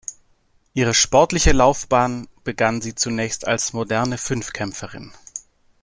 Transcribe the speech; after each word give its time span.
Ihre 0.73 0.95
sportliche 0.95 1.51
Laufbahn 1.51 2.27
begann 2.43 2.81
sie 2.81 2.95
zunächst 2.95 3.45
als 3.45 3.71
Moderne 3.71 4.17
Fünfkämpferin. 4.17 5.13